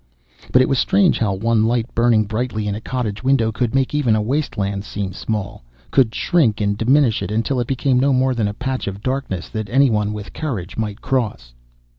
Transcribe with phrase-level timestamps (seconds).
[0.51, 3.93] But it was strange how one light burning brightly in a cottage window could make
[3.93, 8.33] even a wasteland seem small, could shrink and diminish it until it became no more
[8.33, 11.53] than a patch of darkness that anyone with courage might cross.